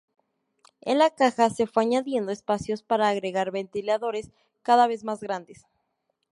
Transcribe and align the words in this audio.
En 0.81 0.97
la 0.97 1.11
caja 1.11 1.51
se 1.51 1.67
fue 1.67 1.83
añadiendo 1.83 2.31
espacio 2.31 2.75
para 2.87 3.07
agregar 3.07 3.51
ventiladores, 3.51 4.31
cada 4.63 4.87
vez 4.87 5.03
más 5.03 5.19
grandes. 5.21 5.67